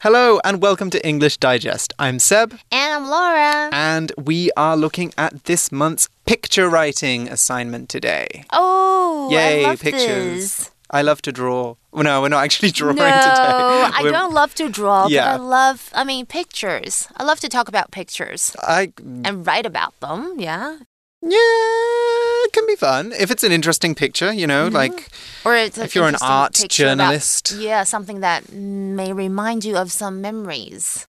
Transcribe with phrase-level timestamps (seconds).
[0.00, 1.92] Hello and welcome to English Digest.
[1.98, 2.52] I'm Seb.
[2.70, 3.68] And I'm Laura.
[3.72, 8.44] And we are looking at this month's picture writing assignment today.
[8.52, 10.06] Oh, Yay, I love pictures.
[10.58, 10.70] This.
[10.90, 11.74] I love to draw.
[11.90, 13.12] Well, no, we're not actually drawing no, today.
[13.12, 15.36] I We're- don't love to draw, Yeah.
[15.36, 17.08] but I love, I mean, pictures.
[17.16, 18.92] I love to talk about pictures I
[19.24, 20.78] and write about them, yeah.
[21.22, 24.32] Yeah, it can be fun if it's an interesting picture.
[24.32, 24.76] You know, mm-hmm.
[24.76, 25.08] like
[25.44, 27.52] Or it's If you're an art picture about- journalist.
[27.58, 31.06] yeah, something that may remind you of some memories.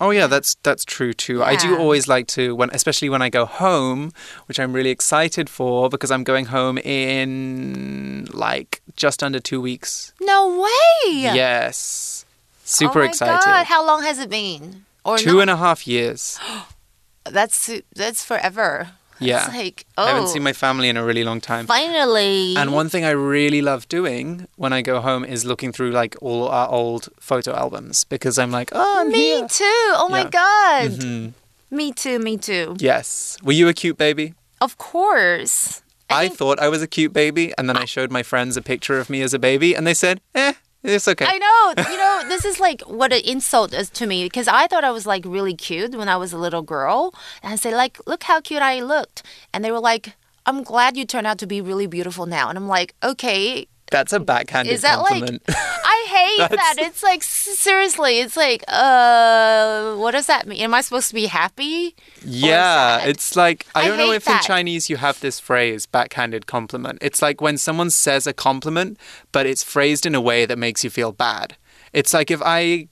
[0.00, 1.42] oh yeah, that's that's true too.
[1.42, 4.12] I do always like to when, especially when I go home,
[4.46, 10.12] which I'm really excited for because I'm going home in like just under two weeks.
[10.20, 11.12] No way!
[11.12, 12.24] Yes,
[12.64, 13.44] super oh my excited.
[13.44, 13.66] God.
[13.66, 14.84] How long has it been?
[15.04, 16.38] Or Two and a half years.
[17.24, 18.88] that's that's forever.
[19.18, 19.46] Yeah.
[19.46, 21.66] It's like, oh, I haven't seen my family in a really long time.
[21.66, 22.54] finally.
[22.56, 26.16] And one thing I really love doing when I go home is looking through like
[26.20, 29.48] all our old photo albums because I'm like, oh, I'm Me here.
[29.48, 29.64] too.
[29.96, 30.30] Oh my Yeah.
[30.30, 30.90] god.
[30.90, 31.32] Mhm.
[31.70, 32.18] Me too.
[32.18, 32.76] Me too.
[32.78, 33.38] Yes.
[33.42, 34.34] Were you a cute baby?
[34.60, 35.82] Of course.
[36.08, 38.62] I, think- thought I was a cute baby, and then I showed my friends a
[38.62, 40.52] picture of me as a baby, and they said, eh,
[40.94, 41.26] it's okay.
[41.28, 41.90] I know.
[41.90, 44.90] You know, this is like what an insult is to me because I thought I
[44.90, 47.12] was like really cute when I was a little girl.
[47.42, 49.22] And I say, like, look how cute I looked.
[49.52, 50.14] And they were like,
[50.46, 52.48] I'm glad you turned out to be really beautiful now.
[52.48, 53.66] And I'm like, okay.
[53.96, 55.42] That's a backhanded Is that like- compliment.
[55.48, 56.06] I
[56.38, 56.74] hate that.
[56.78, 60.60] It's like, seriously, it's like, uh, what does that mean?
[60.60, 61.96] Am I supposed to be happy?
[62.22, 64.38] yeah, it's like, I I don't know if in.
[64.42, 66.98] Chinese you have this phrase, backhanded compliment.
[67.00, 68.98] It's like when someone says a compliment,
[69.32, 71.56] but it's phrased in a way that makes you feel bad.
[71.94, 72.88] It's like if I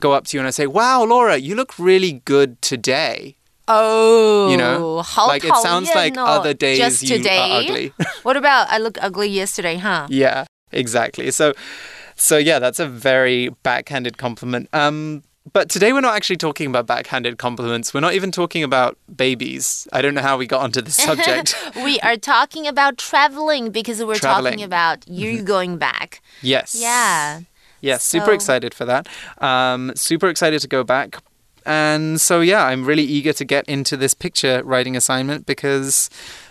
[0.00, 3.36] go up to you and I say, wow, Laura, you look really good today.
[3.68, 7.92] Oh, you know, like it sounds like other days just you are ugly.
[8.22, 10.06] what about I look ugly yesterday, huh?
[10.08, 11.30] Yeah, exactly.
[11.30, 11.52] So,
[12.16, 14.68] so yeah, that's a very backhanded compliment.
[14.72, 17.94] Um, but today we're not actually talking about backhanded compliments.
[17.94, 19.86] We're not even talking about babies.
[19.92, 21.54] I don't know how we got onto this subject.
[21.76, 24.54] we are talking about traveling because we're traveling.
[24.54, 25.44] talking about you mm-hmm.
[25.44, 26.22] going back.
[26.42, 26.74] Yes.
[26.78, 27.40] Yeah.
[27.80, 28.18] Yes, so...
[28.18, 29.08] super excited for that.
[29.38, 31.18] Um, super excited to go back.
[31.68, 36.10] And so yeah, I'm really eager to get into this picture writing assignment because.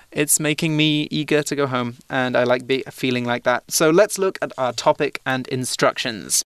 [0.10, 3.70] It's making me eager to go home, and I like be feeling like that.
[3.70, 6.44] So let's look at our topic and instructions.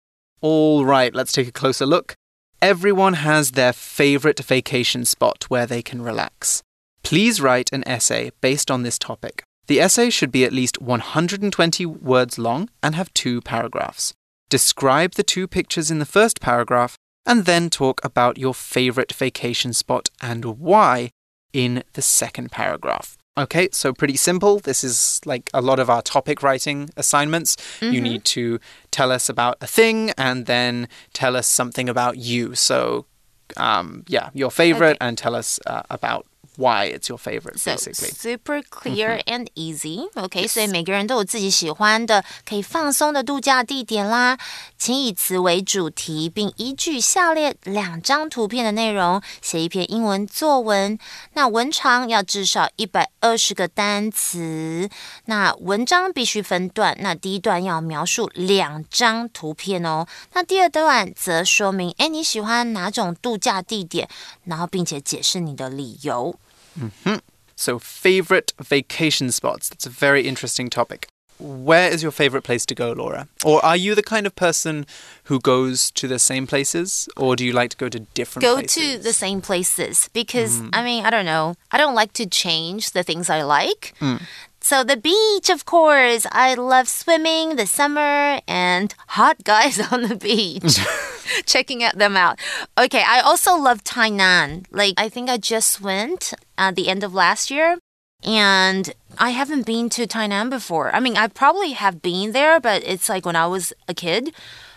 [0.42, 2.16] All right, let's take a closer look.
[2.62, 6.64] Everyone has their favorite vacation spot where they can relax.
[7.02, 9.42] Please write an essay based on this topic.
[9.68, 14.14] The essay should be at least 120 words long and have two paragraphs.
[14.50, 19.74] Describe the two pictures in the first paragraph and then talk about your favorite vacation
[19.74, 21.12] spot and why
[21.54, 23.18] in the second paragraph.
[23.38, 24.60] Okay, so pretty simple.
[24.60, 27.58] This is like a lot of our topic writing assignments.
[27.92, 28.60] You need to
[28.92, 32.56] tell us about a thing and then tell us something about you.
[32.56, 33.08] So,
[33.58, 36.26] um, yeah, your favorite and tell us uh, about
[36.58, 40.10] why it's your favorite, So super clear and easy.
[40.16, 44.38] OK，所以每个人都有自己喜欢的可以放松的度假地点啦。
[44.78, 50.98] 请以此为主题，并依据下列两张图片的内容写一篇英文作文。
[51.34, 54.90] 那文长要至少一百二十个单词。
[55.26, 56.96] 那文章必须分段。
[57.00, 60.06] 那第一段要描述两张图片哦。
[60.34, 64.08] 那第二段则说明，哎，你喜欢哪种度假地点，
[64.44, 66.36] 然后并且解释你的理由。
[66.80, 67.16] Mm-hmm.
[67.56, 69.70] So, favorite vacation spots.
[69.70, 71.08] That's a very interesting topic.
[71.38, 73.28] Where is your favorite place to go, Laura?
[73.44, 74.86] Or are you the kind of person
[75.26, 78.56] who goes to the same places, or do you like to go to different places?
[78.56, 78.98] go places?
[78.98, 80.70] to the same places because mm.
[80.72, 83.94] I mean I don't know I don't like to change the things I like.
[84.00, 84.22] Mm.
[84.62, 90.16] So the beach, of course, I love swimming, the summer, and hot guys on the
[90.16, 90.80] beach.
[91.46, 92.40] Checking out them out.
[92.78, 94.66] Okay, I also love Tainan.
[94.72, 97.78] Like I think I just went at the end of last year.
[98.24, 100.94] And I haven't been to Tainan before.
[100.96, 104.34] I mean, I probably have been there, but it's like when I was a kid.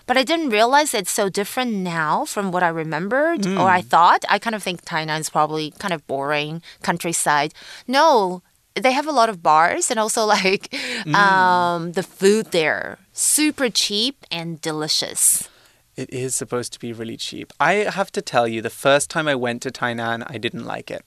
[0.07, 4.25] But I didn't realize it's so different now from what I remembered or I thought.
[4.31, 7.53] I kind of think Tainan is probably kind of boring, countryside.
[7.87, 8.43] No,
[8.75, 10.75] they have a lot of bars and also like
[11.15, 12.99] um, the food there.
[13.13, 15.49] Super cheap and delicious.
[15.95, 17.53] It is supposed to be really cheap.
[17.61, 20.91] I have to tell you, the first time I went to Tainan, I didn't like
[20.91, 21.05] it.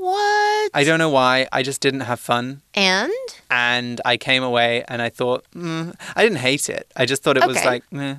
[0.00, 0.70] What?
[0.72, 1.46] I don't know why.
[1.52, 2.62] I just didn't have fun.
[2.72, 3.12] and?
[3.50, 6.90] And I came away and I thought, mm, I didn't hate it.
[6.96, 8.14] I just thought it was like, eh,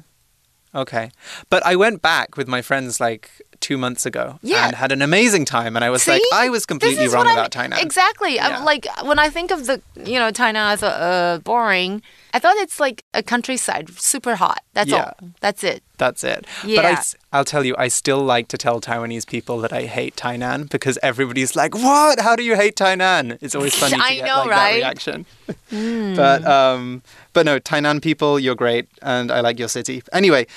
[0.75, 1.09] okay.
[1.49, 4.65] But I went back with my friends like two months ago Yeah.
[4.67, 5.75] and had an amazing time.
[5.75, 7.81] And I was like, I was completely wrong about Tainan.
[7.81, 8.35] Exactly.
[8.35, 8.47] Yeah.
[8.57, 12.01] I'm like when I think of the you know Tainan, I thought uh boring.
[12.33, 14.59] I thought it's like a countryside, super hot.
[14.73, 15.03] That's Yeah.
[15.21, 15.29] all.
[15.41, 15.83] That's it.
[15.97, 16.45] That's it.
[16.63, 17.03] But I, Yeah.
[17.33, 20.97] will tell you, I still like to tell Taiwanese people that I hate Tainan because
[21.03, 22.19] everybody's like, "What?
[22.21, 24.71] How do you hate Tainan?" It's always funny to I get know, like right?
[24.71, 25.25] that reaction.
[26.15, 27.01] But um,
[27.33, 30.01] but no, Tainan people, you're great, and I like your city.
[30.13, 30.47] Anyway,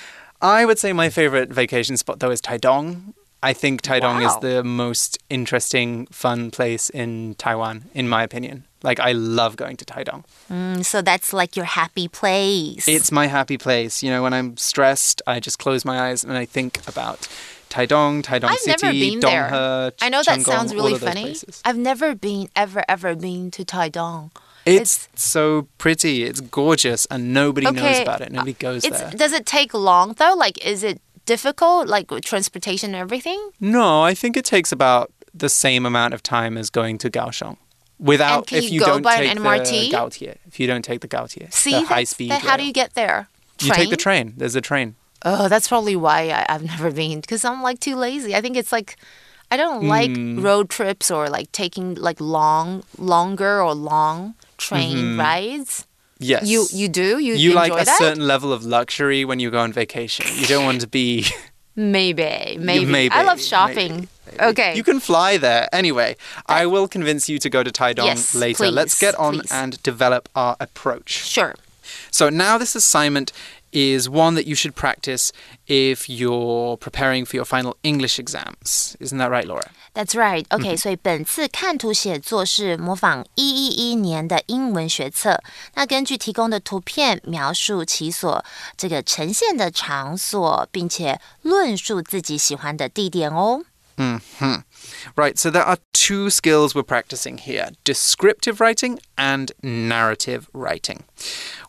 [0.45, 3.13] I would say my favorite vacation spot though is Taidong.
[3.41, 8.65] I think Taidong is the most interesting, fun place in Taiwan, in my opinion.
[8.83, 10.23] Like I love going to Taidong.
[10.51, 12.87] Mm, so that's like your happy place.
[12.87, 14.03] It's my happy place.
[14.03, 17.27] You know, when I'm stressed, I just close my eyes and I think about
[17.71, 19.49] Taidong, Taidong I've City, never been there.
[19.49, 21.23] Donghe, I know that sounds all really funny.
[21.23, 21.61] places.
[21.65, 24.29] I've never been ever ever been to Taidong.
[24.65, 26.23] It's, so pretty.
[26.23, 28.31] It's gorgeous, and nobody knows about it.
[28.31, 29.11] Nobody uh, goes It's there.
[29.11, 30.33] does it take long though?
[30.35, 33.51] Like is it difficult like transportation and everything?
[33.59, 37.57] No, I think it takes about the same amount of time as going to Kaohsiung.
[37.99, 40.35] Without can if you you go don't by an take the Gaotie.
[40.47, 42.31] If you don't take the Gaotie, See, the high speed.
[42.31, 43.27] that- how do you get there?
[43.61, 44.33] You take the train.
[44.35, 44.95] There's a train.
[45.23, 48.35] Oh, that's probably why I, I've never been because I'm like too lazy.
[48.35, 48.97] I think it's like
[49.51, 50.41] I don't like Hmm.
[50.41, 55.85] road trips or like taking like long, longer or long train rides.
[56.19, 56.47] Yes.
[56.47, 57.97] You you do you, you like a that?
[57.97, 60.25] certain level of luxury when you go on vacation.
[60.39, 61.25] You don't want to be.
[61.77, 62.85] Maybe, maybe.
[62.85, 64.07] maybe, I love maybe, shopping.
[64.39, 64.77] Okay.
[64.77, 65.67] You can fly there.
[65.73, 66.15] Anyway,
[66.47, 68.71] I will convince you to go to Taidong Yes, later.
[68.71, 69.51] Let's get on please.
[69.51, 71.09] and develop our approach.
[71.27, 71.53] sure.
[72.11, 73.33] So now this assignment
[73.74, 75.30] is one that you should practice
[75.66, 78.96] if you're preparing for your final English exams.
[78.98, 79.70] Isn't that right, Laura?
[79.94, 80.44] That's right.
[80.50, 85.42] OK，、所以本次看图写作是模仿一一一年的英文学测。
[85.74, 88.44] 那根据提供的图片描述其所
[88.76, 93.64] 这个呈现的场所，并且论述自己喜欢的地点哦。
[95.15, 101.03] Right, so there are two skills we're practicing here descriptive writing and narrative writing.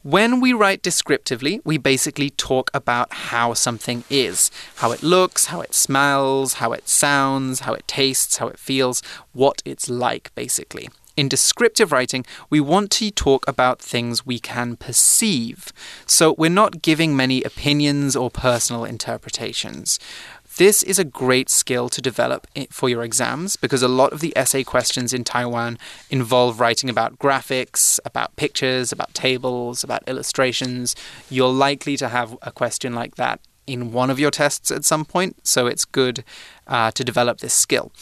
[0.03, 5.61] When we write descriptively, we basically talk about how something is how it looks, how
[5.61, 9.03] it smells, how it sounds, how it tastes, how it feels,
[9.33, 10.89] what it's like, basically.
[11.17, 15.73] In descriptive writing, we want to talk about things we can perceive.
[16.05, 19.99] So we're not giving many opinions or personal interpretations.
[20.57, 24.33] This is a great skill to develop for your exams because a lot of the
[24.35, 25.77] essay questions in Taiwan
[26.09, 30.97] involve writing about graphics, about pictures, about tables, about illustrations.
[31.29, 35.05] You're likely to have a question like that in one of your tests at some
[35.05, 36.25] point, so it's good
[36.67, 37.93] uh, to develop this skill.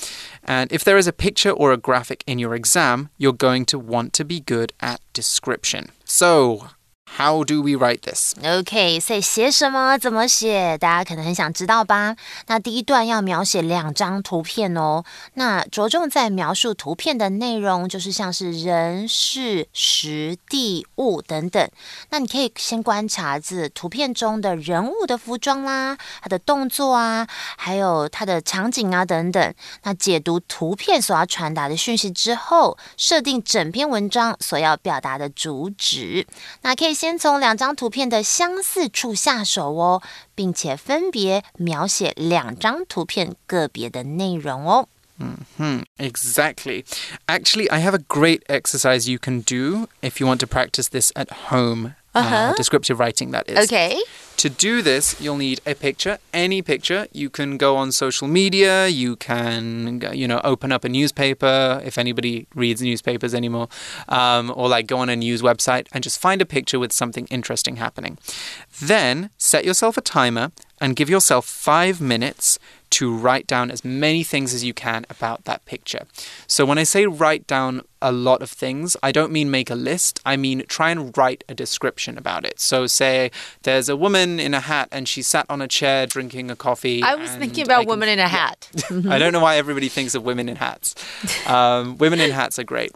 [0.45, 3.81] And if there is a picture or a graphic in your exam, you're going to
[3.81, 5.91] want to be good at description.
[6.05, 6.69] So,
[7.17, 8.35] how do we write this?
[8.43, 12.17] OK，所以写什么，怎么写，大家可能很想知道吧？
[12.47, 21.69] 那第一段要描写两张图片哦，那着重在描述图片的内容，就是像是人、事、时、地、物等等。
[22.11, 27.27] 那你可以先观察自图片中的人物的服装啦，他的动作啊，
[27.57, 29.55] 还有他的场景啊等等。
[29.85, 36.27] 那解读图片所要传达的讯息之后，设定整篇文章所要表达的主旨。
[36.63, 40.02] 那可以先从两张图片的相似处下手哦，
[40.34, 44.88] 并且分别描写两张图片个别的内容哦。
[45.58, 46.86] Hmm, exactly.
[47.28, 51.12] Actually, I have a great exercise you can do if you want to practice this
[51.12, 51.96] at home.
[52.15, 52.55] uh-huh.
[52.57, 53.59] descriptive writing, that is.
[53.59, 57.07] OK，To do this, you'll need a picture, any picture.
[57.13, 61.99] You can go on social media, you can, you know, open up a newspaper if
[61.99, 63.69] anybody reads newspapers anymore,
[64.09, 67.27] um, or like go on a news website and just find a picture with something
[67.31, 68.19] interesting happening.
[68.81, 70.53] Then set yourself a timer
[70.85, 72.59] and give yourself five minutes
[72.91, 76.07] to write down as many things as you can about that picture.
[76.47, 79.75] So when I say write down a lot of things, I don't mean make a
[79.75, 80.21] list.
[80.25, 82.61] I mean try and write a description about it.
[82.61, 86.53] So say there's a woman in a hat and she sat on a chair drinking
[86.53, 87.03] a coffee.
[87.03, 88.69] I was thinking about can- woman in a hat.
[89.09, 90.95] I don't know why everybody thinks of women in hats.
[91.49, 92.93] Um, women in hats are great.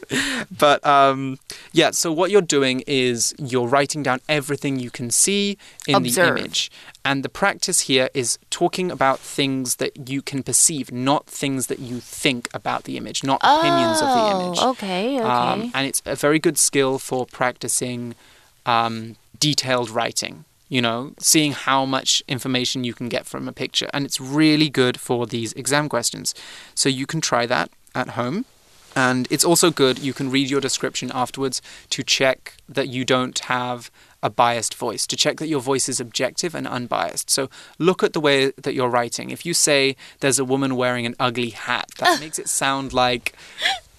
[0.56, 1.40] But um,
[1.72, 6.34] yeah, so what you're doing is you're writing down everything you can see in Observe.
[6.34, 6.70] the image.
[7.04, 11.78] And the practice here is talking about things that you can perceive, not things that
[11.78, 14.58] you think about the image, not opinions of the image.
[14.60, 15.24] Oh, okay, okay.
[15.24, 18.14] Um, and it's a very good skill for practicing
[18.66, 20.44] um, detailed writing.
[20.68, 23.88] You know, seeing how much information you can get from a picture.
[23.94, 26.34] And it's really good for these exam questions.
[26.74, 28.44] So you can try that at home.
[28.94, 33.38] And it's also good, you can read your description afterwards to check that you don't
[33.38, 33.90] have
[34.22, 37.30] a biased voice, to check that your voice is objective and unbiased.
[37.30, 37.48] So
[37.78, 39.30] look at the way that you're writing.
[39.30, 43.34] If you say there's a woman wearing an ugly hat, that makes it sound like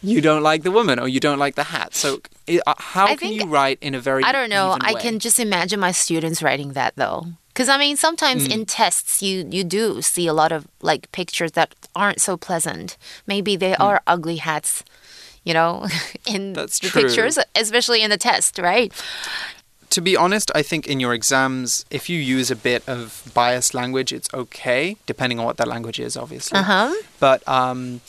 [0.02, 1.94] you don't like the woman or you don't like the hat.
[1.94, 2.20] So
[2.68, 4.78] uh, how I can you write in a very I don't know.
[4.80, 5.02] I way?
[5.02, 7.26] can just imagine my students writing that though.
[7.50, 8.52] Because I mean, sometimes Mm.
[8.54, 12.98] in tests, you you do see a lot of like pictures that aren't so pleasant.
[13.28, 14.84] Maybe they are ugly hats,
[15.44, 15.88] you know,
[16.26, 16.56] in Mm.
[16.56, 17.02] That's the true.
[17.04, 18.94] pictures, especially in the test, right?
[19.90, 23.74] To be honest, I think in your exams, if you use a bit of biased
[23.74, 26.60] language, it's okay, depending on what that language is, obviously.
[26.60, 26.94] Uh huh.
[27.20, 28.02] But um,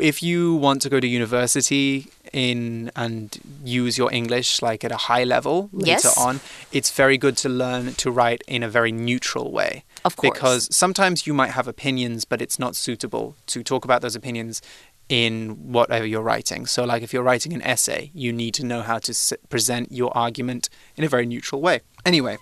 [0.00, 4.96] if you want to go to university in and use your English like at a
[4.96, 6.40] high level later on,
[6.72, 9.84] it's very good to learn to write in a very neutral way.
[10.04, 10.32] Of course.
[10.32, 14.62] Because sometimes you might have opinions, but it's not suitable to talk about those opinions
[15.11, 16.65] in whatever you're writing.
[16.67, 19.91] So, like if you're writing an essay, you need to know how to s- present
[19.91, 21.79] your argument in a very neutral way.
[22.05, 22.37] Anyway,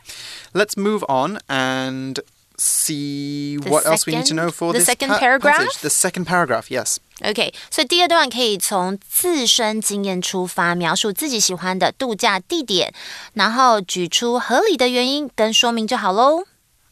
[0.53, 2.19] let's move on and
[2.57, 5.57] see The what else we need to second- know for the this second pa- paragraph?
[5.57, 5.81] passage.
[5.81, 6.97] The second paragraph, yes.
[7.24, 12.93] OK，所以第二段可以从自身经验出发，描述自己喜欢的度假地点，
[13.33, 16.45] 然后举出合理的原因跟说明就好喽。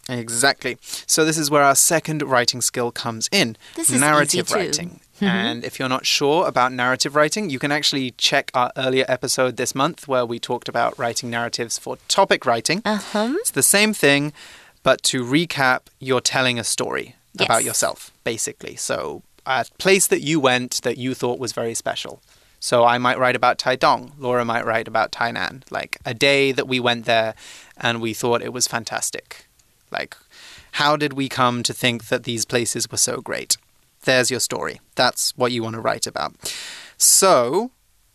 [0.07, 0.77] Exactly.
[1.07, 3.55] So this is where our second writing skill comes in.
[3.75, 4.55] This is narrative easy too.
[4.59, 4.89] writing.
[5.26, 9.56] And if you're not sure about narrative writing, you can actually check our earlier episode
[9.56, 12.82] this month where we talked about writing narratives for topic writing.
[12.84, 13.34] Uh huh.
[13.38, 14.32] It's the same thing,
[14.82, 18.76] but to recap, you're telling a story about yourself, basically.
[18.76, 22.20] So, a place that you went that you thought was very special.
[22.60, 24.12] So, I might write about Taidong.
[24.18, 25.62] Laura might write about Tainan.
[25.70, 27.34] Like a day that we went there
[27.76, 29.46] and we thought it was fantastic.
[29.90, 30.16] Like,
[30.72, 33.56] how did we come to think that these places were so great?
[34.07, 34.81] There's your story.
[34.95, 36.33] That's what you want to write about.
[36.97, 37.71] So,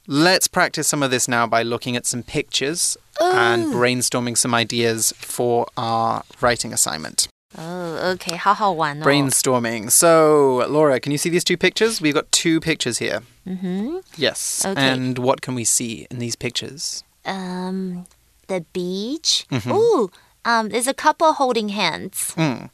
[0.06, 5.12] let's practice some of this now by looking at some pictures and brainstorming some ideas
[5.16, 7.28] for our writing assignment.
[7.56, 9.04] Oh, OK，好好玩哦。
[9.04, 9.90] Brainstorming.
[9.90, 12.00] So, Laura, can you see these two pictures?
[12.00, 13.22] We've got two pictures here.
[13.46, 13.98] Mm-hmm.
[14.18, 14.64] Yes.
[14.66, 14.78] Okay.
[14.80, 17.02] And what can we see in these pictures?
[17.24, 18.04] Um,
[18.48, 19.46] the beach.
[19.50, 19.72] Mhm.
[19.72, 20.10] Ooh,
[20.44, 22.34] um, there's a couple holding hands.
[22.36, 22.68] Mm.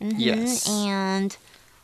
[0.00, 0.68] Mhm, Yes.
[0.68, 1.36] And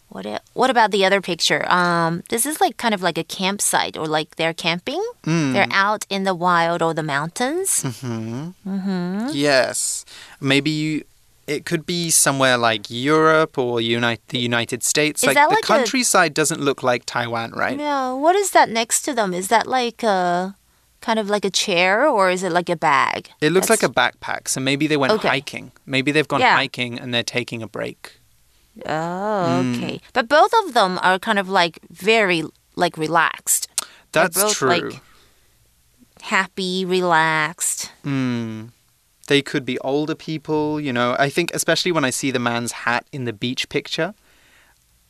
[0.10, 0.26] what?
[0.54, 1.70] What about the other picture?
[1.72, 5.04] Um, this is like kind of like a campsite, or like they're camping.
[5.24, 5.54] Mm.
[5.54, 7.82] They're out in the wild or the mountains.
[8.02, 9.28] hmm Mm-hmm.
[9.34, 10.06] Yes.
[10.40, 11.04] Maybe you.
[11.48, 15.24] It could be somewhere like Europe or Unite, the United States.
[15.24, 17.80] Like the like a- countryside doesn't look like Taiwan, right?
[17.80, 18.12] Yeah.
[18.14, 19.34] What is that next to them?
[19.34, 20.56] Is that like a
[21.00, 23.30] kind of like a chair, or is it like a bag?
[23.40, 24.50] It looks That's- like a backpack.
[24.50, 25.28] So maybe they went Okay.
[25.30, 25.72] hiking.
[25.86, 26.56] Maybe they've gone Yeah.
[26.56, 28.20] hiking and they're taking a break.
[28.86, 29.78] Oh, Mm.
[29.78, 30.02] okay.
[30.14, 32.44] But both of them are kind of like very
[32.76, 33.68] like relaxed.
[34.12, 34.70] That's both, true.
[34.70, 35.02] like,
[36.22, 37.92] happy, relaxed.
[38.06, 38.70] Mm.
[39.28, 41.16] They could be older people, you know.
[41.20, 44.14] I think, especially when I see the man's hat in the beach picture,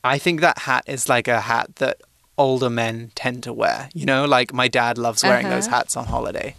[0.03, 1.97] I think that hat is like a hat that
[2.37, 3.89] older men tend to wear.
[3.93, 5.55] You know, like my dad loves wearing Uh-huh.
[5.55, 6.55] those hats on holiday.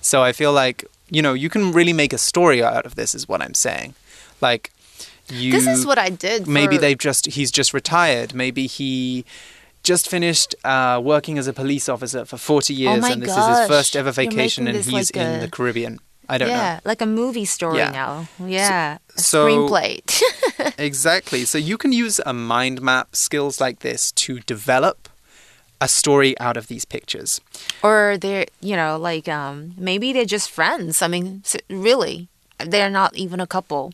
[0.00, 3.14] So I feel like, you know, you can really make a story out of this,
[3.14, 3.94] is what I'm saying.
[4.40, 4.70] Like,
[5.28, 5.52] you.
[5.52, 6.46] This is what I did.
[6.46, 9.24] maybe they've just he's just retired maybe he
[9.82, 13.46] just finished uh, working as a police officer for 40 years Oh and this is
[13.58, 16.54] his first ever vacation and he's like in a- the caribbean i don't know.
[16.54, 17.90] yeah, like a movie story Yeah.
[17.90, 18.28] now.
[18.40, 20.00] Yeah, a so- screenplay.
[20.78, 25.08] exactly so you can use a mind map skills like this to develop
[25.80, 27.40] a story out of these pictures
[27.82, 31.02] or they're, you know, like um, maybe they're just friends.
[31.02, 32.28] I mean, really,
[32.58, 33.92] they're not even a couple.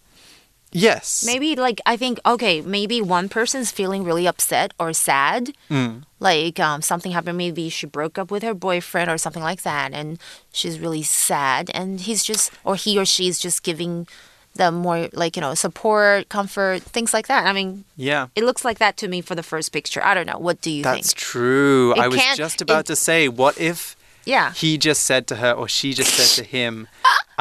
[0.72, 5.52] Yes Maybe like I think okay, maybe one person's feeling really upset or sad.
[5.70, 6.02] Mm.
[6.20, 7.38] Like um, something happened.
[7.38, 10.18] Maybe she broke up with her boyfriend or something like that, and
[10.52, 11.70] she's really sad.
[11.72, 14.06] And he's just, or he or she's just giving
[14.54, 17.46] them more like you know support, comfort, things like that.
[17.46, 20.02] I mean, yeah it looks like that to me for the first picture.
[20.04, 20.38] I don't know.
[20.38, 21.18] What do you that's think?
[21.18, 23.96] true It i was just about it- to say what if
[24.26, 24.52] Yeah.
[24.52, 26.86] he just said to her or she just said to him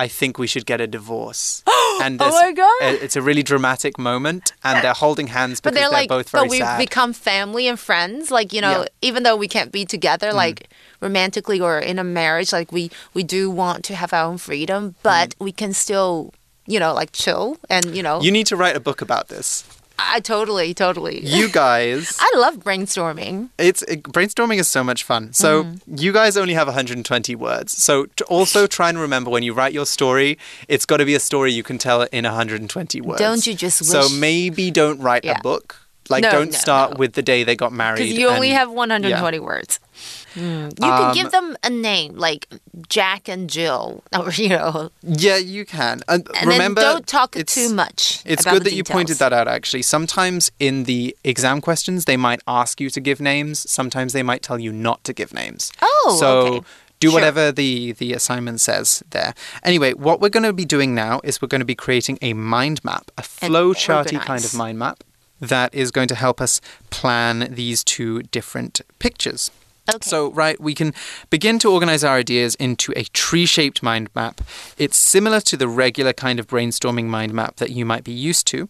[0.05, 1.63] i think we should get a divorce
[2.03, 2.77] and Oh my God.
[2.85, 6.29] uh, it's a really dramatic moment and they're holding hands because But they're, like, both
[6.29, 8.31] very but we've sad become family and friends.
[8.37, 8.85] Like you know, Yeah.
[8.85, 9.09] Mm.
[9.09, 10.57] even though we can't be together, like
[11.01, 12.83] romantically or in a marriage, like we
[13.17, 16.33] we do want to have our own freedom, but we can still,
[16.73, 18.19] you know, like chill and you know.
[18.19, 18.23] Mm.
[18.25, 19.63] you need to write a book about this
[20.01, 21.19] I totally, totally.
[21.25, 23.49] you guys I love brainstorming.
[23.57, 25.95] it's it, brainstorming is so much fun so Mm-hmm.
[25.97, 29.85] you guys only have 120 words so also try and remember when you write your
[29.85, 30.37] story
[30.67, 33.83] it's got to be a story you can tell in 120 words Don't you just
[33.85, 35.37] so maybe don't write Yeah.
[35.39, 35.75] a book
[36.09, 36.97] like No, don't no, start no.
[36.97, 39.43] with the day they got married Because you only and- have 120 yeah.
[39.43, 39.79] words.
[40.39, 40.69] Mm.
[40.69, 42.47] You could Um, give them a name like
[42.87, 47.73] Jack and Jill, or you know, yeah you can and, and remember don't talk too
[47.73, 48.21] much.
[48.25, 49.81] It's good that you pointed that out, actually.
[49.81, 53.69] Sometimes in the exam questions, they might ask you to give names.
[53.69, 55.71] Sometimes they might tell you not to give names.
[55.81, 56.65] Oh, so okay.
[56.99, 57.13] do Sure.
[57.15, 59.33] whatever the the assignment says there.
[59.63, 62.33] Anyway, what we're going to be doing now is we're going to be creating a
[62.33, 65.03] mind map, a And flow charty kind of mind map
[65.41, 69.51] that is going to help us plan these two different pictures.
[69.95, 70.09] Okay.
[70.09, 70.93] So, right, we can
[71.29, 74.41] begin to organize our ideas into a tree shaped mind map.
[74.77, 78.47] It's similar to the regular kind of brainstorming mind map that you might be used
[78.47, 78.67] to,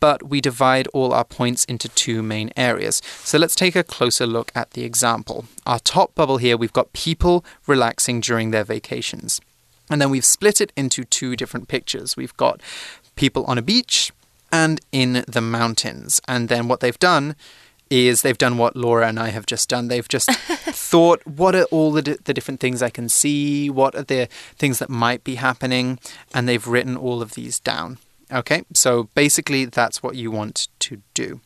[0.00, 3.02] but we divide all our points into two main areas.
[3.24, 5.46] So, let's take a closer look at the example.
[5.66, 9.40] Our top bubble here, we've got people relaxing during their vacations.
[9.90, 12.16] And then we've split it into two different pictures.
[12.16, 12.60] We've got
[13.14, 14.10] people on a beach
[14.50, 16.20] and in the mountains.
[16.28, 17.36] And then what they've done
[17.92, 19.88] is they've done what Laura and I have just done.
[19.88, 23.70] They've just thought, what are all the, di- the different things I can see?
[23.70, 25.98] What are the things that might be happening?
[26.34, 27.98] And they've written all of these down.
[28.32, 31.40] Okay, so basically, that's what you want to do.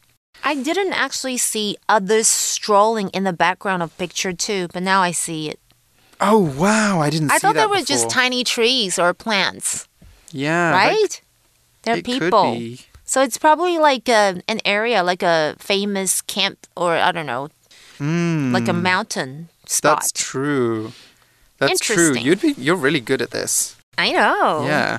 [0.45, 5.11] I didn't actually see others strolling in the background of picture two, but now I
[5.11, 5.59] see it.
[6.21, 9.89] Oh, wow, I didn't I see thought that they were just tiny trees or plants,
[10.31, 11.21] Yeah, that- right?
[11.83, 12.55] They're it people.
[13.07, 17.49] So it's probably like a, an area, like a famous camp, or I don't know,
[18.01, 19.93] like a mountain spot.
[19.93, 19.97] Hmm.
[19.97, 20.93] That's true.
[21.59, 22.15] That's true.
[22.17, 23.77] You'd be you're really good at this.
[23.97, 24.67] I know.
[24.67, 24.99] Yeah.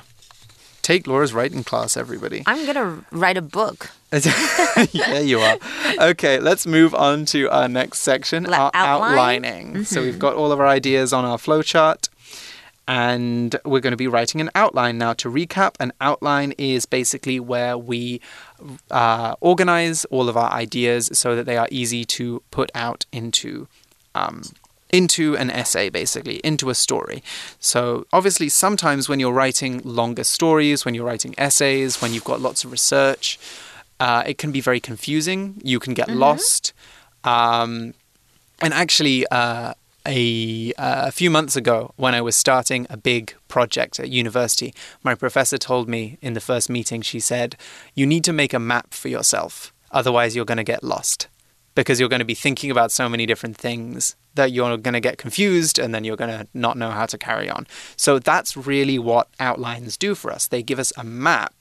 [0.82, 2.44] Take Laura's writing class, everybody.
[2.46, 3.92] I'm gonna write a book.
[4.94, 5.58] yeah, you are.
[6.00, 9.84] Okay, let's move on to our next section, our outlining.
[9.84, 12.08] So we've got all of our ideas on our flowchart.
[12.88, 14.98] And we're going to be writing an outline.
[14.98, 18.22] Now, to recap, an outline is basically where we
[18.90, 23.68] uh, organize all of our ideas so that they are easy to put out into
[24.16, 24.44] um,
[24.90, 27.22] into an essay, basically, into a story.
[27.60, 32.40] So, obviously, sometimes when you're writing longer stories, when you're writing essays, when you've got
[32.40, 33.38] lots of research,
[34.00, 35.60] uh, it can be very confusing.
[35.64, 36.74] You can get lost.
[37.24, 37.94] Um,
[38.62, 39.74] and actually, uh,
[40.08, 44.74] a, uh, a few months ago, when I was starting a big project at university,
[45.04, 47.56] my professor told me in the first meeting, she said,
[47.94, 49.74] You need to make a map for yourself.
[49.92, 51.28] Otherwise, you're going to get lost
[51.76, 55.00] because you're going to be thinking about so many different things that you're going to
[55.00, 57.68] get confused and then you're going to not know how to carry on.
[57.96, 60.48] So that's really what outlines do for us.
[60.48, 61.54] They give us a map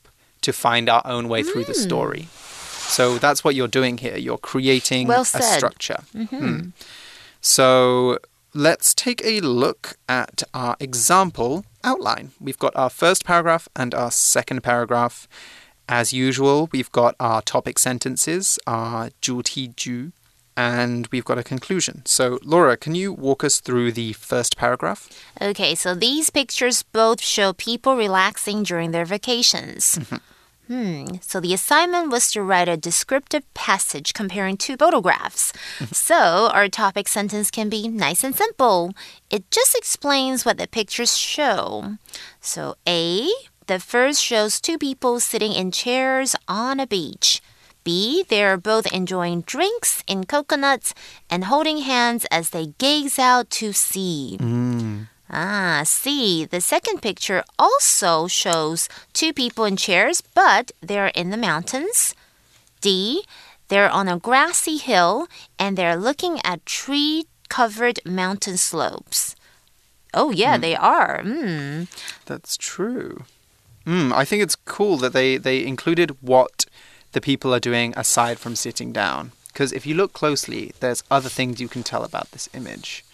[0.42, 2.28] to find our own way through the story.
[2.32, 4.16] So that's what you're doing here.
[4.16, 6.04] You're creating Well a structure.
[6.14, 6.72] Mm.
[7.40, 8.18] So
[8.55, 12.31] let's take a look at our example outline.
[12.39, 15.27] We've got our first paragraph and our second paragraph.
[15.87, 20.11] As usual, we've got our topic sentences, our 主题句,
[20.55, 22.01] and we've got a conclusion.
[22.05, 25.09] So, Laura, can you walk us through the first paragraph?
[25.41, 29.99] Okay, so these pictures both show people relaxing during their vacations.
[30.66, 31.04] Hmm.
[31.20, 35.52] So the assignment was to write a descriptive passage comparing two photographs.
[35.92, 38.92] so our topic sentence can be nice and simple.
[39.30, 41.96] It just explains what the pictures show.
[42.40, 43.28] So A,
[43.66, 47.40] the first shows two people sitting in chairs on a beach.
[47.84, 50.92] B, they are both enjoying drinks in coconuts
[51.30, 54.36] and holding hands as they gaze out to sea.
[55.30, 61.36] Ah, see, The second picture also shows two people in chairs, but they're in the
[61.36, 62.14] mountains.
[62.80, 63.24] D.
[63.68, 65.26] They're on a grassy hill
[65.58, 69.34] and they're looking at tree covered mountain slopes.
[70.14, 71.22] Oh, yeah, they are.
[71.22, 71.88] Mm.
[72.26, 73.24] That's true.
[73.84, 76.66] Mm, I think it's cool that they, they included what
[77.12, 79.32] the people are doing aside from sitting down.
[79.48, 83.04] Because if you look closely, there's other things you can tell about this image.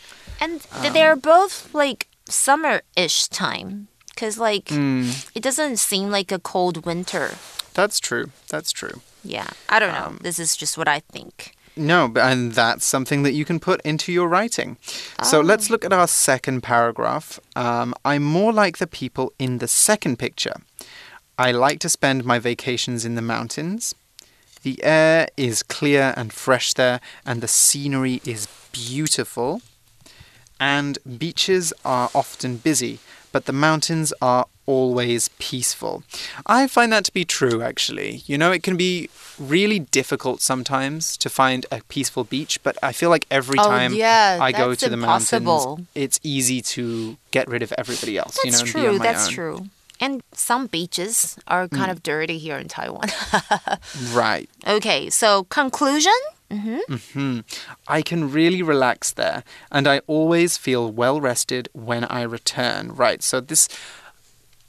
[0.40, 0.92] And th- um.
[0.92, 3.88] they're both like summer ish time.
[4.14, 5.08] Because, like, hmm.
[5.34, 7.30] it doesn't seem like a cold winter.
[7.72, 8.30] That's true.
[8.48, 9.00] That's true.
[9.24, 10.04] Yeah, I don't know.
[10.04, 11.56] Um, this is just what I think.
[11.76, 14.76] No, but- and that's something that you can put into your writing.
[15.22, 15.42] So oh.
[15.42, 17.40] let's look at our second paragraph.
[17.56, 20.56] Um, I'm more like the people in the second picture.
[21.38, 23.94] I like to spend my vacations in the mountains.
[24.62, 29.62] The air is clear and fresh there, and the scenery is beautiful.
[30.62, 32.94] And beaches are often busy,
[33.32, 36.04] but the mountains are always peaceful.
[36.46, 38.22] I find that to be true, actually.
[38.26, 42.92] You know, it can be really difficult sometimes to find a peaceful beach, but I
[42.92, 45.66] feel like every Oh, time yeah, I go to the impossible.
[45.66, 48.38] mountains, it's easy to get rid of everybody else.
[48.44, 48.88] you know, That's and be true.
[48.90, 49.32] on my That's own.
[49.34, 49.56] true.
[50.02, 53.08] And some beaches are kind of dirty here in Taiwan.
[54.12, 54.50] Right.
[54.66, 56.18] okay, so conclusion?
[56.50, 56.96] Hmm.
[57.12, 57.40] Hmm.
[57.86, 62.92] I can really relax there, and I always feel well rested when I return.
[62.96, 63.22] Right.
[63.22, 63.68] So, this,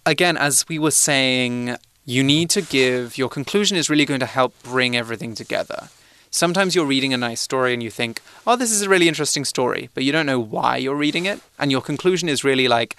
[0.05, 4.27] again, as we were saying, you need to give your conclusion is really going to
[4.27, 5.89] help bring everything together.
[6.29, 9.45] Sometimes you're reading a nice story and you think, oh, this is a really interesting
[9.45, 11.41] story, but you don't know why you're reading it.
[11.57, 12.95] And your conclusion is really like,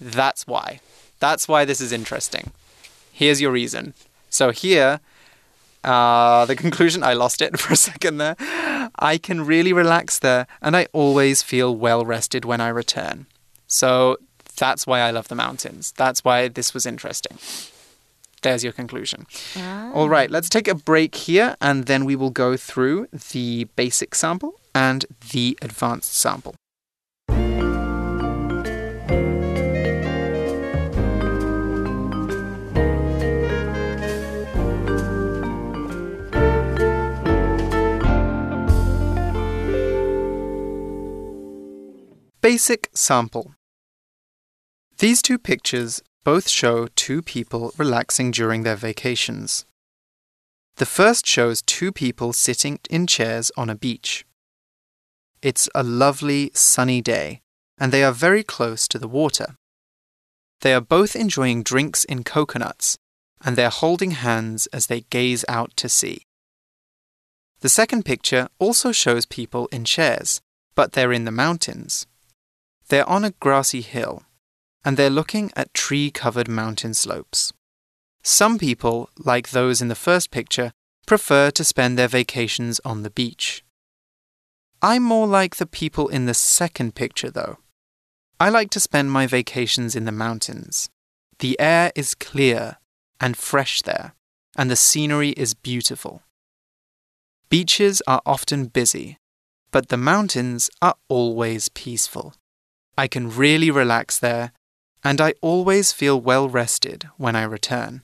[0.00, 0.80] that's why.
[1.20, 2.52] That's why this is interesting.
[3.12, 3.94] Here's your reason.
[4.30, 5.00] So here,
[5.84, 8.36] uh, the conclusion, I lost it for a second there.
[8.98, 13.26] I can really relax there, and I always feel well rested when I return.
[13.66, 14.18] So
[14.56, 15.92] that's why I love the mountains.
[15.96, 17.38] That's why this was interesting.
[18.42, 19.26] There's your conclusion.
[19.94, 24.14] All right, let's take a break here, and then we will go through the basic
[24.14, 26.54] sample and the advanced sample.
[42.44, 43.54] Basic sample.
[44.98, 49.64] These two pictures both show two people relaxing during their vacations.
[50.76, 54.26] The first shows two people sitting in chairs on a beach.
[55.40, 57.40] It's a lovely sunny day,
[57.78, 59.56] and they are very close to the water.
[60.60, 62.98] They are both enjoying drinks in coconuts,
[63.42, 66.26] and they are holding hands as they gaze out to sea.
[67.60, 70.42] The second picture also shows people in chairs,
[70.74, 72.06] but they're in the mountains.
[72.94, 74.22] They're on a grassy hill,
[74.84, 77.52] and they're looking at tree covered mountain slopes.
[78.22, 80.70] Some people, like those in the first picture,
[81.04, 83.64] prefer to spend their vacations on the beach.
[84.80, 87.58] I'm more like the people in the second picture, though.
[88.38, 90.88] I like to spend my vacations in the mountains.
[91.40, 92.76] The air is clear
[93.18, 94.14] and fresh there,
[94.56, 96.22] and the scenery is beautiful.
[97.48, 99.18] Beaches are often busy,
[99.72, 102.34] but the mountains are always peaceful.
[102.96, 104.52] I can really relax there,
[105.02, 108.02] and I always feel well rested when I return.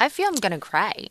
[0.00, 1.08] I feel I'm gonna cry.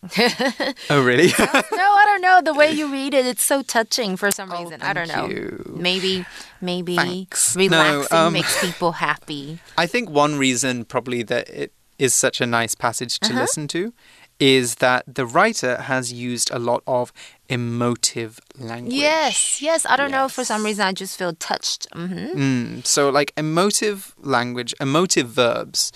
[0.90, 1.28] Oh, really?
[1.40, 2.42] no, I don't know.
[2.42, 4.82] The way you read it, it's so touching for some Oh, reason.
[4.82, 5.28] I don't know.
[5.28, 5.76] you.
[5.78, 6.26] Maybe,
[6.62, 7.54] maybe Thanks.
[7.58, 9.60] No, relaxing um, makes people happy.
[9.78, 13.42] I think one reason, probably, that it is such a nice passage to Uh-huh.
[13.42, 13.94] listen to
[14.40, 17.12] is that the writer has used a lot of
[17.50, 18.94] emotive language.
[18.94, 19.86] Yes, yes.
[19.86, 20.30] I don't know.
[20.30, 21.88] For some reason, I just feel touched.
[21.94, 25.92] hmm Mm, so, like emotive language, emotive verbs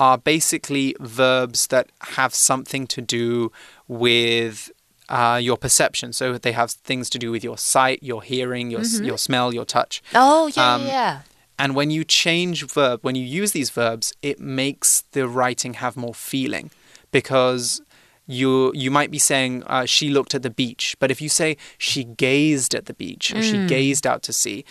[0.00, 3.52] are basically verbs that have something to do
[3.86, 4.72] with
[5.08, 6.12] uh, your perception.
[6.12, 9.54] So they have things to do with your sight, your hearing, your s your smell,
[9.54, 10.02] your touch.
[10.14, 11.20] Oh yeah, Um, yeah, yeah.
[11.58, 15.96] And when you change verb, when you use these verbs, it makes the writing have
[15.96, 16.70] more feeling
[17.14, 17.80] because
[18.26, 21.56] you you might be saying uh, she looked at the beach, but if you say
[21.78, 24.64] she gazed at the beach or she gazed out to sea,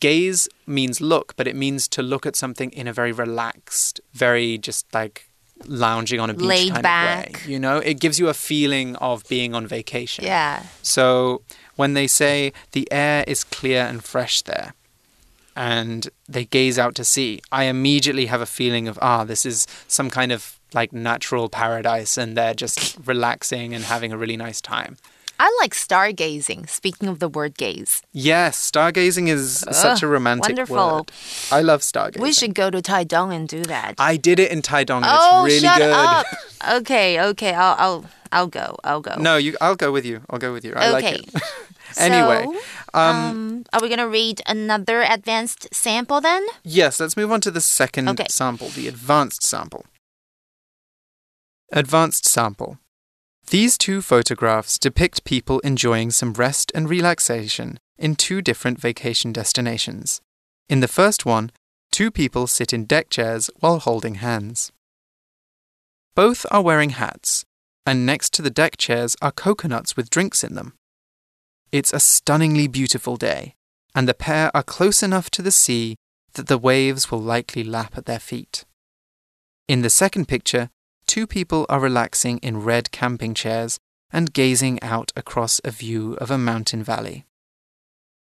[0.00, 4.58] gaze means look, but it means to look at something in a very relaxed, very
[4.58, 5.28] just like
[5.64, 7.28] lounging on a beach Laid kind back.
[7.28, 7.52] of way.
[7.52, 10.24] You know, it gives you a feeling of being on vacation.
[10.24, 10.64] Yeah.
[10.82, 11.42] So
[11.76, 14.74] when they say the air is clear and fresh there,
[15.54, 19.66] and they gaze out to sea, I immediately have a feeling of, ah, this is
[19.88, 24.60] some kind of like natural paradise, and they're just relaxing and having a really nice
[24.60, 24.96] time.
[25.38, 26.66] I like stargazing.
[26.68, 30.76] Speaking of the word gaze, Yes, stargazing is such a romantic wonderful.
[30.76, 31.12] word.
[31.52, 32.20] I love stargazing.
[32.22, 33.96] we should go to Taidong and do that.
[33.98, 35.92] I did it in Taidong, and oh, it's really shut good.
[35.92, 36.26] up.
[36.80, 37.52] okay, okay.
[37.52, 38.76] I'll, I'll, I'll go.
[38.82, 39.14] I'll go.
[39.18, 39.56] No, you.
[39.60, 40.22] I'll go with you.
[40.30, 40.72] I'll go with you.
[40.74, 41.16] I like Okay.
[41.34, 41.42] it.
[41.98, 42.60] anyway, So,
[42.94, 46.46] um, um, are we gonna read another advanced sample then?
[46.64, 48.26] Yes, let's move on to the second Okay.
[48.30, 49.84] sample, the advanced sample.
[51.72, 52.78] Advanced sample.
[53.50, 60.20] These two photographs depict people enjoying some rest and relaxation in two different vacation destinations.
[60.68, 61.50] In the first one,
[61.90, 64.70] two people sit in deck chairs while holding hands.
[66.14, 67.44] Both are wearing hats,
[67.84, 70.74] and next to the deck chairs are coconuts with drinks in them.
[71.72, 73.56] It's a stunningly beautiful day,
[73.92, 75.96] and the pair are close enough to the sea
[76.34, 78.64] that the waves will likely lap at their feet.
[79.66, 80.70] In the second picture,
[81.06, 83.78] two people are relaxing in red camping chairs
[84.10, 87.26] and gazing out across a view of a mountain valley.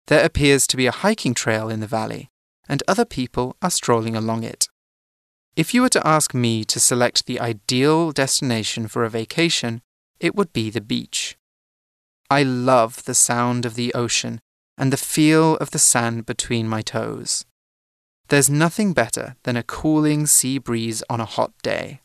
[0.07, 2.29] There appears to be a hiking trail in the valley,
[2.69, 4.67] and other people are strolling along it.
[5.55, 9.81] If you were to ask me to select the ideal destination for a vacation,
[10.19, 11.37] it would be the beach.
[12.29, 14.41] I love the sound of the ocean
[14.77, 17.45] and the feel of the sand between my toes.
[18.27, 22.01] There's nothing better than a cooling sea breeze on a hot day.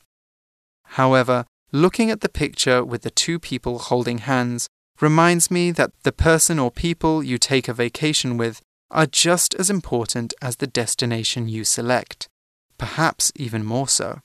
[0.94, 4.68] However, looking at the picture with the two people holding hands
[5.00, 9.70] reminds me that the person or people you take a vacation with are just as
[9.70, 12.28] important as the destination you select,
[12.76, 14.18] perhaps even more so.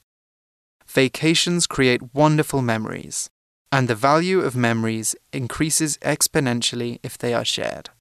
[0.88, 3.30] Vacations create wonderful memories,
[3.72, 7.92] and the value of memories increases exponentially if they are shared.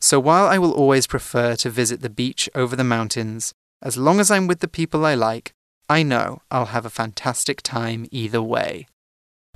[0.00, 3.52] So while I will always prefer to visit the beach over the mountains,
[3.82, 5.52] as long as I'm with the people I like,
[5.88, 8.86] I know I'll have a fantastic time either way.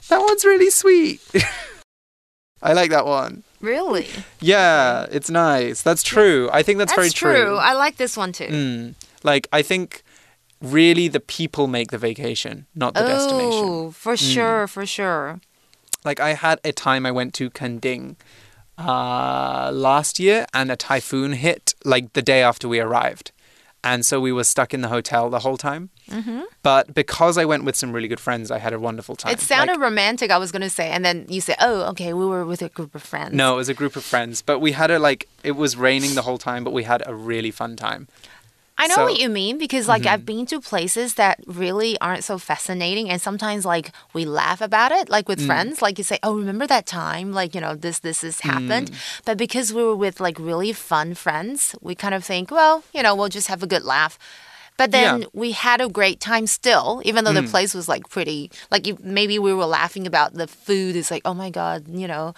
[0.09, 1.21] That one's really sweet.
[2.63, 3.43] I like that one.
[3.61, 4.09] Really?
[4.41, 5.83] Yeah, it's nice.
[5.83, 6.49] That's true.
[6.53, 7.33] I think that's, very true.
[7.33, 7.57] That's true.
[7.57, 8.47] I like this one too.
[8.47, 8.95] Mm.
[9.23, 10.03] Like, I think
[10.61, 13.93] really the people make the vacation, not the oh, destination.
[13.93, 15.41] for sure, for sure.
[16.05, 18.17] Like, I had a time I went to Kenting
[18.79, 23.33] uh, last year and a typhoon hit like the day after we arrived.
[23.85, 25.91] And so we were stuck in the hotel the whole time.
[26.09, 26.43] Mm-hmm.
[26.63, 29.33] But because I went with some really good friends, I had a wonderful time.
[29.33, 30.91] It sounded Like- romantic, I was going to say.
[30.91, 33.35] And then you say, oh, okay, we were with a group of friends.
[33.35, 36.15] no, it was a group of friends, but we had a like it was raining
[36.15, 38.07] the whole time, but we had a really fun time.
[38.83, 40.39] I know So- what you mean because like I've mm-hmm.
[40.39, 45.09] been to places that really aren't so fascinating and sometimes like we laugh about it
[45.09, 45.47] like with mm.
[45.47, 48.91] friends like you say oh remember that time like you know this this has happened?
[48.91, 49.23] Mm.
[49.25, 53.05] But because we were with like really fun friends we kind of think well you
[53.05, 54.19] know we'll just have a good laugh.
[54.77, 55.27] But then Yeah.
[55.33, 57.51] we had a great time still even though the mm.
[57.51, 61.35] place was like pretty like maybe we were laughing about the food it's like oh
[61.35, 62.35] my god you know?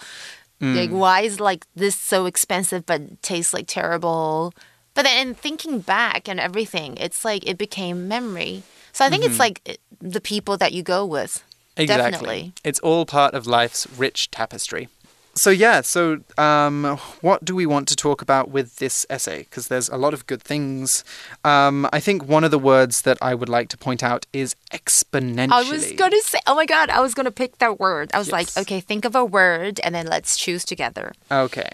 [0.61, 4.53] Like why is like this so expensive but tastes like terrible
[4.95, 9.23] but then in thinking back and everything it's like it became memory so i think
[9.23, 11.43] it's like the people that you go with
[11.77, 12.11] Exactly.
[12.11, 12.53] Definitely.
[12.63, 14.87] It's all part of life's rich tapestry.
[15.33, 19.39] So yeah, so um, what do we want to talk about with this essay?
[19.39, 21.03] Because there's a lot of good things.
[21.43, 24.55] Um, I think one of the words that I would like to point out is
[24.71, 25.51] exponentially.
[25.51, 28.31] i was gonna say oh my god i was gonna pick that word i was
[28.31, 31.69] like okay think of a word and then let's choose together Okay.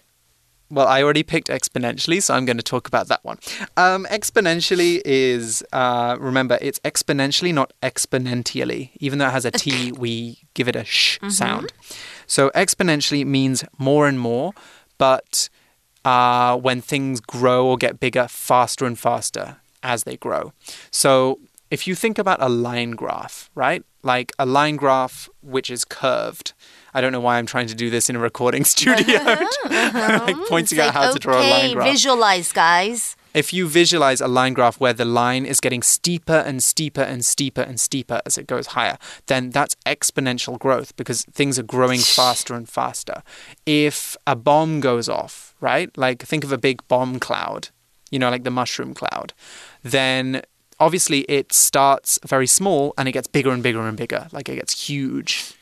[0.71, 3.37] Well, I already picked exponentially, so I'm going to talk about that one.
[3.75, 8.91] Um, exponentially is, uh, remember, it's exponentially, not exponentially.
[8.99, 11.73] Even though it has a T, we give it a sh sound.
[12.25, 14.53] So exponentially means more and more,
[14.97, 15.49] but
[16.05, 20.53] uh, when things grow or get bigger faster and faster as they grow.
[20.89, 23.83] So if you think about a line graph, right?
[24.03, 26.53] Like a line graph which is curved.
[26.93, 30.19] I don't know why I'm trying to do this in a recording studio, uh-huh.
[30.27, 31.87] like pointing It's out how like, to draw a okay, line graph.
[31.87, 36.61] visualize guys if you visualize a line graph where the line is getting steeper and
[36.61, 41.57] steeper and steeper and steeper as it goes higher, then that's exponential growth because things
[41.57, 43.23] are growing faster and faster.
[43.65, 45.95] If a bomb goes off, right?
[45.97, 47.69] Like think of a big bomb cloud,
[48.09, 49.33] you know, like the mushroom cloud,
[49.81, 50.41] then
[50.79, 54.55] obviously it starts very small and it gets bigger and bigger and bigger, like it
[54.55, 55.53] gets huge.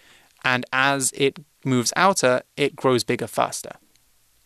[0.43, 3.71] And as it moves outer, it grows bigger faster.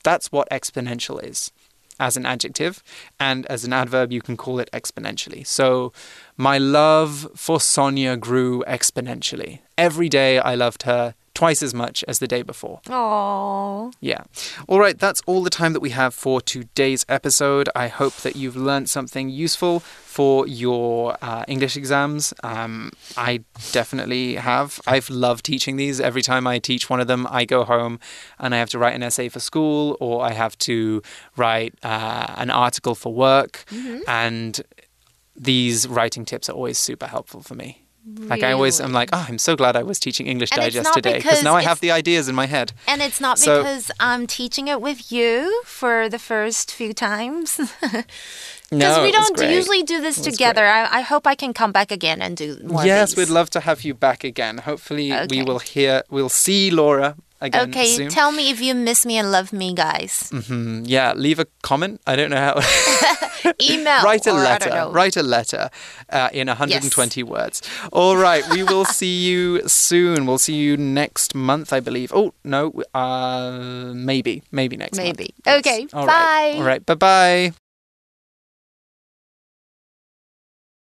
[0.04, 1.52] That's what exponential is
[2.00, 2.84] as an adjective,
[3.20, 5.46] and as an adverb, you can call it exponentially.
[5.46, 5.94] So,
[6.36, 9.60] my love for Sonia grew exponentially.
[9.78, 12.80] Every day, I loved her twice as much as the day before.
[12.90, 14.24] oh Yeah.
[14.68, 17.70] All right, that's all the time that we have for today's episode.
[17.76, 22.34] I hope that you've learned something useful for your uh, English exams.
[22.44, 24.80] Um, I definitely have.
[24.86, 26.00] I've loved teaching these.
[26.00, 28.00] Every time I teach one of them, I go home
[28.38, 31.02] and I have to write an essay for school or I have to
[31.36, 33.66] write uh, an article for work.
[34.08, 34.62] And
[35.36, 37.83] these writing tips are always super helpful for me.
[38.06, 40.94] Like I always, I'm like, oh, I'm so glad I was teaching English And Digest
[40.94, 42.74] today because now I have the ideas in my head.
[42.88, 47.60] And it's not So- because I'm teaching it with you for the first few times.
[48.70, 50.66] Because No, we don't usually do this together.
[50.66, 52.84] I, I hope I can come back again and do more.
[52.84, 53.30] yes, of these.
[53.30, 54.58] we'd love to have you back again.
[54.60, 58.10] Hopefully, we will hear, we'll see Laura again Okay, soon.
[58.10, 60.30] tell me if you miss me and love me, guys.
[60.32, 62.00] Mhm, Yeah, leave a comment.
[62.08, 62.56] I don't know how.
[63.62, 64.04] Email.
[64.08, 64.70] write a or I letter.
[64.70, 64.92] don't know.
[64.92, 65.70] Write a letter
[66.10, 67.62] uh, in 120 words.
[67.92, 70.26] All right, we will see you soon.
[70.26, 72.12] We'll see you next month, I believe.
[72.16, 75.20] Oh no, uh, maybe, maybe next month.
[75.20, 75.34] Maybe.
[75.46, 75.60] Yes.
[75.60, 76.08] Okay, right.
[76.08, 76.54] bye.
[76.58, 76.86] All right.
[76.86, 77.54] Bye bye.